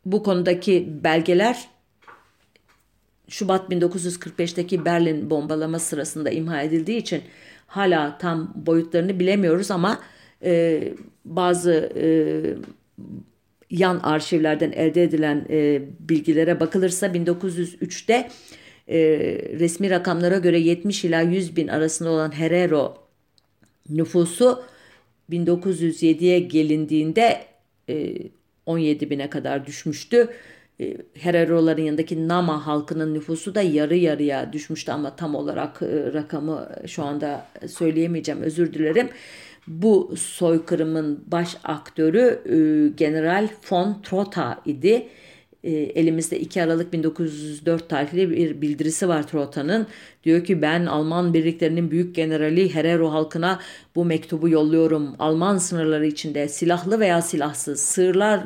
[0.06, 1.70] Bu konudaki belgeler
[3.32, 7.22] Şubat 1945'teki Berlin bombalama sırasında imha edildiği için
[7.72, 10.00] hala tam boyutlarını bilemiyoruz ama
[10.44, 10.84] e,
[11.26, 12.06] bazı e,
[13.70, 18.30] yan arşivlerden elde edilen e, bilgilere bakılırsa 1903'te
[18.88, 19.00] e,
[19.60, 22.98] resmi rakamlara göre 70 ila 100 bin arasında olan Herero
[23.90, 24.64] nüfusu
[25.30, 27.42] 1907'ye gelindiğinde
[27.90, 28.16] e,
[28.66, 30.30] 17 bine kadar düşmüştü.
[30.82, 36.70] E, Hereroların yanındaki Nama halkının nüfusu da yarı yarıya düşmüştü ama tam olarak e, rakamı
[36.88, 39.10] şu anda söyleyemeyeceğim özür dilerim.
[39.68, 42.56] Bu soykırımın baş aktörü e,
[42.98, 45.08] General von Trotha idi
[45.64, 49.88] e, elimizde 2 Aralık 1904 tarihli bir bildirisi var Trota'nın.
[50.24, 53.60] Diyor ki ben Alman birliklerinin büyük generali Herero halkına
[53.96, 55.16] bu mektubu yolluyorum.
[55.20, 58.42] Alman sınırları içinde silahlı veya silahsız sığırlar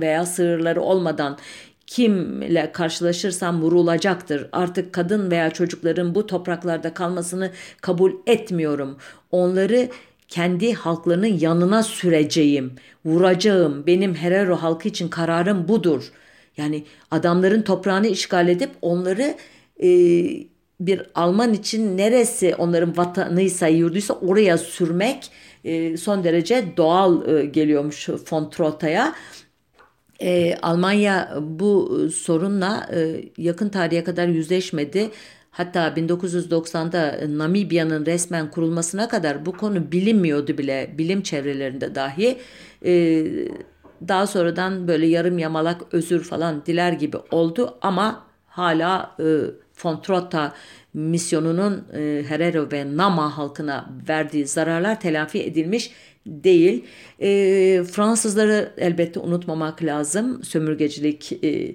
[0.00, 1.38] veya sığırları olmadan
[1.86, 4.48] kimle karşılaşırsam vurulacaktır.
[4.52, 8.96] Artık kadın veya çocukların bu topraklarda kalmasını kabul etmiyorum.
[9.30, 9.88] Onları
[10.28, 12.72] kendi halklarının yanına süreceğim,
[13.04, 13.86] vuracağım.
[13.86, 16.12] Benim Herero halkı için kararım budur.''
[16.56, 19.34] Yani adamların toprağını işgal edip onları
[19.82, 19.88] e,
[20.80, 25.30] bir Alman için neresi onların vatanıysa yurduysa oraya sürmek
[25.64, 29.14] e, son derece doğal e, geliyormuş Fontrota'ya.
[30.20, 35.10] E, Almanya bu sorunla e, yakın tarihe kadar yüzleşmedi.
[35.50, 42.38] Hatta 1990'da Namibya'nın resmen kurulmasına kadar bu konu bilinmiyordu bile bilim çevrelerinde dahi.
[42.84, 43.24] E,
[44.08, 49.24] daha sonradan böyle yarım yamalak özür falan diler gibi oldu ama hala e,
[49.72, 50.52] Fontrotta
[50.94, 55.90] misyonunun e, Herero ve Nama halkına verdiği zararlar telafi edilmiş
[56.26, 56.84] değil.
[57.20, 57.28] E,
[57.92, 60.44] Fransızları elbette unutmamak lazım.
[60.44, 61.74] Sömürgecilik e,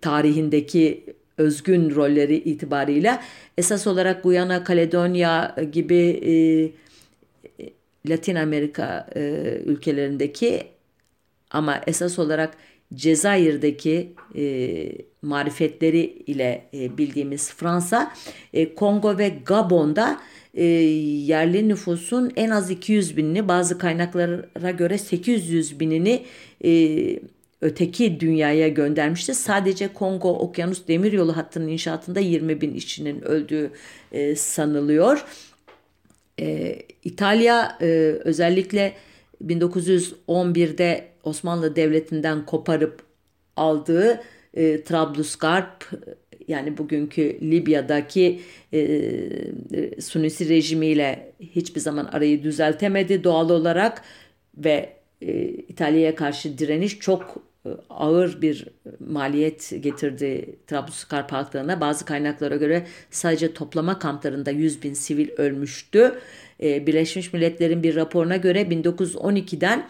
[0.00, 1.04] tarihindeki
[1.38, 3.22] özgün rolleri itibarıyla
[3.58, 6.32] esas olarak Guyana, Kaledonya gibi e,
[8.10, 9.20] Latin Amerika e,
[9.66, 10.62] ülkelerindeki
[11.50, 12.56] ama esas olarak
[12.94, 18.14] Cezayir'deki e, marifetleri ile e, bildiğimiz Fransa,
[18.52, 20.20] e, Kongo ve Gabon'da
[20.54, 26.24] e, yerli nüfusun en az 200 binini bazı kaynaklara göre 800 binini
[26.64, 26.70] e,
[27.60, 29.34] öteki dünyaya göndermişti.
[29.34, 33.70] Sadece Kongo Okyanus Demiryolu hattının inşaatında 20 bin işçinin öldüğü
[34.12, 35.24] e, sanılıyor.
[36.40, 37.86] E, İtalya e,
[38.24, 38.94] özellikle
[39.46, 43.02] 1911'de Osmanlı Devleti'nden koparıp
[43.56, 44.20] aldığı
[44.54, 45.90] e, Trablusgarp
[46.48, 48.40] yani bugünkü Libya'daki
[48.72, 54.02] e, Sunisi rejimiyle hiçbir zaman arayı düzeltemedi doğal olarak
[54.56, 58.68] ve e, İtalya'ya karşı direniş çok e, ağır bir
[59.08, 61.80] maliyet getirdi Trablusgarp halklarına.
[61.80, 66.18] Bazı kaynaklara göre sadece toplama kamplarında 100 bin sivil ölmüştü.
[66.62, 69.88] E, Birleşmiş Milletler'in bir raporuna göre 1912'den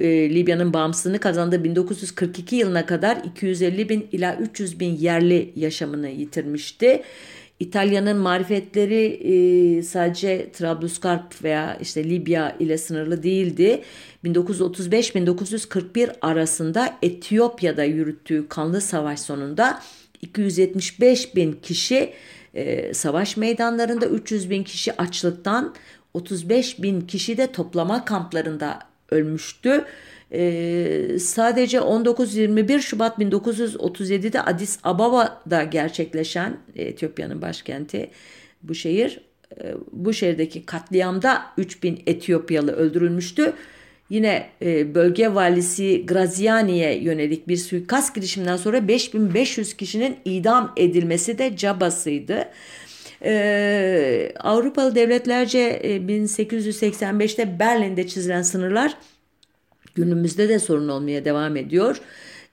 [0.00, 7.02] e, Libya'nın bağımsızlığını kazandığı 1942 yılına kadar 250 bin ila 300 bin yerli yaşamını yitirmişti.
[7.60, 13.82] İtalya'nın marifetleri e, sadece Trablusgarp veya işte Libya ile sınırlı değildi.
[14.24, 19.82] 1935-1941 arasında Etiyopya'da yürüttüğü kanlı savaş sonunda
[20.22, 22.12] 275 bin kişi
[22.54, 25.74] e, savaş meydanlarında 300 bin kişi açlıktan
[26.14, 29.84] 35 bin kişi de toplama kamplarında ölmüştü.
[30.32, 38.10] Ee, sadece 19-21 Şubat 1937'de Addis Ababa'da gerçekleşen Etiyopya'nın başkenti
[38.62, 39.20] bu şehir
[39.62, 43.52] e, bu şehirdeki katliamda 3000 Etiyopyalı öldürülmüştü.
[44.10, 51.56] Yine e, bölge valisi Graziani'ye yönelik bir suikast girişiminden sonra 5500 kişinin idam edilmesi de
[51.56, 52.48] cabasıydı.
[53.24, 58.96] Ee, Avrupalı devletlerce 1885'te e, Berlin'de çizilen sınırlar
[59.94, 62.00] günümüzde de sorun olmaya devam ediyor.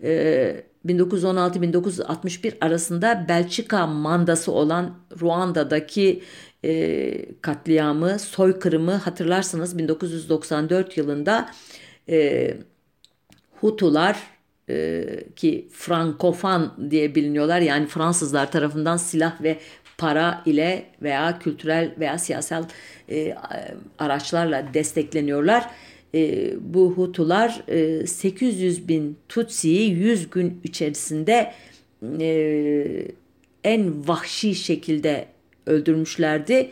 [0.04, 6.24] Ee, 1916-1961 arasında Belçika mandası olan Ruanda'daki
[6.66, 11.50] e, katliamı, soykırımı hatırlarsınız 1994 yılında
[12.10, 12.54] e,
[13.62, 14.18] Hutular
[14.70, 15.06] e,
[15.36, 19.60] ki Frankofan diye biliniyorlar yani Fransızlar tarafından silah ve
[19.98, 22.64] para ile veya kültürel veya siyasal
[23.10, 23.36] e,
[24.00, 25.70] araçlarla destekleniyorlar.
[26.16, 31.54] E, bu Hutular e, 800 bin Tutsi'yi 100 gün içerisinde
[32.20, 33.08] e,
[33.64, 35.26] en vahşi şekilde
[35.66, 36.70] öldürmüşlerdi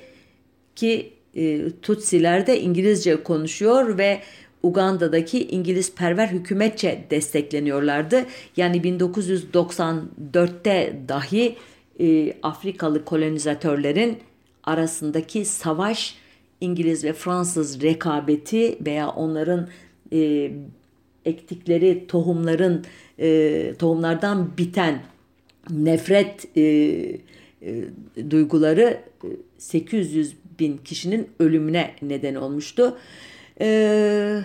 [0.76, 4.20] ki e, Tutsiler de İngilizce konuşuyor ve
[4.64, 8.26] Uganda'daki İngiliz perver hükümetçe destekleniyorlardı.
[8.58, 11.56] Yani 1994'te dahi
[12.00, 14.18] e, Afrikalı kolonizatörlerin
[14.64, 16.16] arasındaki savaş
[16.62, 19.68] İngiliz ve Fransız rekabeti veya onların
[20.14, 20.52] e,
[21.26, 22.86] ektikleri tohumların
[23.20, 25.02] e, tohumlardan biten
[25.70, 27.84] nefret e, e,
[28.30, 29.02] duyguları
[29.58, 32.98] 800 e, bin kişinin ölümüne neden olmuştu.
[33.62, 34.42] E,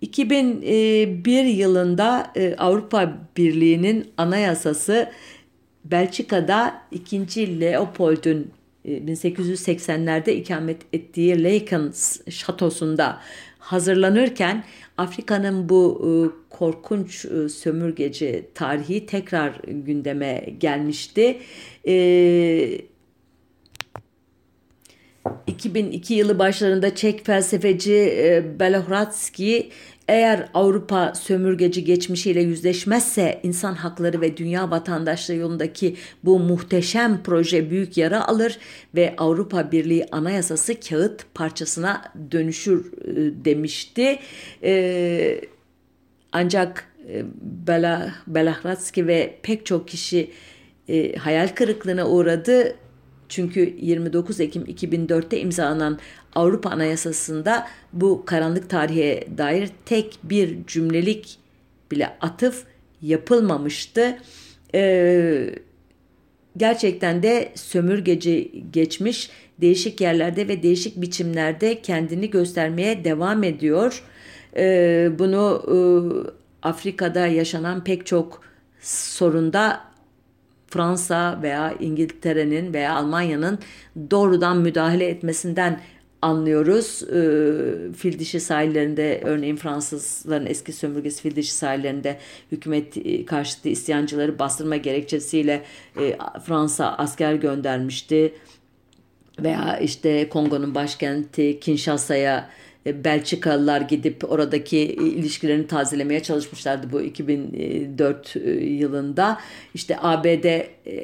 [0.00, 5.10] 2001 yılında e, Avrupa Birliği'nin anayasası
[5.84, 7.60] Belçika'da 2.
[7.60, 8.52] Leopold'un
[8.84, 11.92] 1880'lerde e, ikamet ettiği Laken
[12.30, 13.20] şatosunda
[13.58, 14.64] hazırlanırken
[14.98, 16.10] Afrika'nın bu e,
[16.50, 21.38] korkunç e, sömürgeci tarihi tekrar gündeme gelmişti.
[25.46, 27.92] 2002 yılı başlarında Çek felsefeci
[28.60, 29.70] Belohradski
[30.12, 37.96] eğer Avrupa sömürgeci geçmişiyle yüzleşmezse insan hakları ve dünya vatandaşlığı yolundaki bu muhteşem proje büyük
[37.96, 38.58] yara alır
[38.94, 44.18] ve Avrupa Birliği Anayasası kağıt parçasına dönüşür e, demişti.
[44.62, 45.40] E,
[46.32, 47.24] ancak e,
[47.66, 50.30] Bela, Belahratski ve pek çok kişi
[51.18, 52.74] hayal kırıklığına uğradı.
[53.28, 55.98] Çünkü 29 Ekim 2004'te imzalanan
[56.34, 61.38] Avrupa Anayasası'nda bu karanlık tarihe dair tek bir cümlelik
[61.90, 62.64] bile atıf
[63.02, 64.18] yapılmamıştı.
[64.74, 65.54] Ee,
[66.56, 69.30] gerçekten de sömürgeci geçmiş
[69.60, 74.02] değişik yerlerde ve değişik biçimlerde kendini göstermeye devam ediyor.
[74.56, 75.76] Ee, bunu e,
[76.62, 78.42] Afrika'da yaşanan pek çok
[78.80, 79.80] sorunda
[80.68, 83.58] Fransa veya İngiltere'nin veya Almanya'nın
[84.10, 85.80] doğrudan müdahale etmesinden
[86.22, 87.02] anlıyoruz.
[87.02, 92.18] E, fil sahillerinde örneğin Fransızların eski sömürgesi fil sahillerinde
[92.52, 95.62] hükümet e, karşıtı isyancıları bastırma gerekçesiyle
[96.00, 96.16] e,
[96.46, 98.34] Fransa asker göndermişti.
[99.42, 102.50] Veya işte Kongo'nun başkenti Kinshasa'ya
[102.86, 109.38] Belçikalılar gidip oradaki e, ilişkilerini tazelemeye çalışmışlardı bu 2004 e, yılında.
[109.74, 110.60] İşte ABD,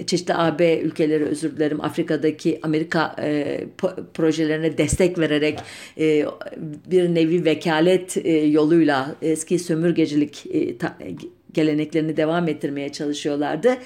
[0.07, 3.17] çeşitli AB ülkeleri özür dilerim Afrika'daki Amerika
[4.15, 5.59] projelerine destek vererek
[6.87, 8.17] bir nevi vekalet
[8.53, 10.47] yoluyla eski sömürgecilik
[11.53, 13.77] geleneklerini devam ettirmeye çalışıyorlardı.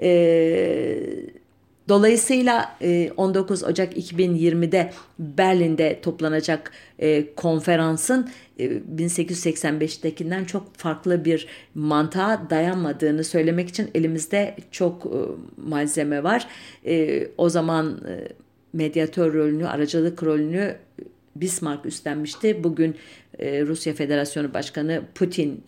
[0.00, 1.39] Eee
[1.90, 2.76] Dolayısıyla
[3.16, 8.30] 19 e, Ocak 2020'de Berlin'de toplanacak e, konferansın
[8.96, 15.06] 1885'tekinden e, çok farklı bir mantığa dayanmadığını söylemek için elimizde çok
[15.56, 16.46] malzeme var.
[17.38, 18.00] O zaman
[18.72, 20.76] medyatör rolünü, aracılık rolünü
[21.36, 22.64] Bismarck üstlenmişti.
[22.64, 22.96] Bugün
[23.40, 25.64] Rusya Federasyonu Başkanı Putin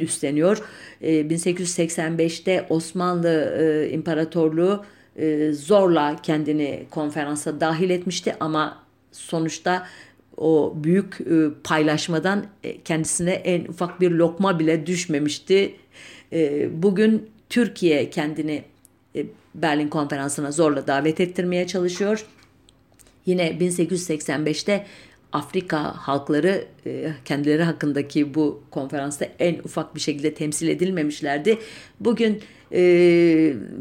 [0.00, 0.62] üstleniyor.
[1.02, 4.84] 1885'te Osmanlı İmparatorluğu
[5.16, 9.86] e, zorla kendini konferansa dahil etmişti ama sonuçta
[10.36, 15.76] o büyük e, paylaşmadan e, kendisine en ufak bir lokma bile düşmemişti.
[16.70, 18.64] Bugün Türkiye kendini
[19.54, 22.26] Berlin konferansına zorla davet ettirmeye çalışıyor.
[23.26, 24.86] Yine 1885'te
[25.32, 26.64] Afrika halkları
[27.24, 31.58] kendileri hakkındaki bu konferansta en ufak bir şekilde temsil edilmemişlerdi.
[32.00, 32.42] Bugün
[32.72, 32.80] e,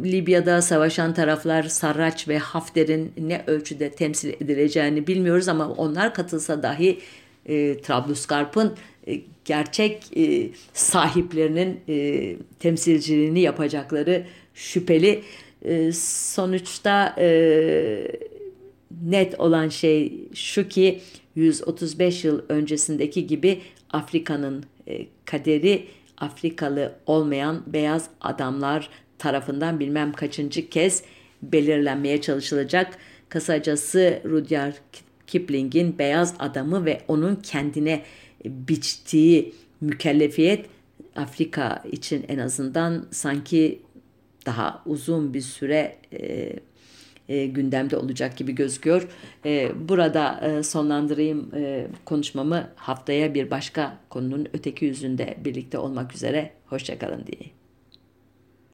[0.03, 6.99] Libya'da savaşan taraflar Sarraç ve Hafter'in ne ölçüde temsil edileceğini bilmiyoruz ama onlar katılsa dahi
[7.45, 8.73] e, Trablusgarp'ın
[9.07, 15.23] e, gerçek e, sahiplerinin e, temsilciliğini yapacakları şüpheli.
[15.65, 18.07] E, sonuçta e,
[19.03, 21.01] net olan şey şu ki
[21.35, 25.85] 135 yıl öncesindeki gibi Afrika'nın e, kaderi
[26.17, 31.03] Afrikalı olmayan beyaz adamlar tarafından bilmem kaçıncı kez
[31.41, 32.97] belirlenmeye çalışılacak.
[33.29, 34.75] Kısacası Rudyard
[35.27, 38.01] Kipling'in beyaz adamı ve onun kendine
[38.45, 40.65] biçtiği mükellefiyet
[41.15, 43.81] Afrika için en azından sanki
[44.45, 46.53] daha uzun bir süre e,
[47.29, 49.07] e, gündemde olacak gibi gözüküyor.
[49.45, 56.51] E, burada e, sonlandırayım e, konuşmamı haftaya bir başka konunun öteki yüzünde birlikte olmak üzere.
[56.65, 57.64] Hoşçakalın diye.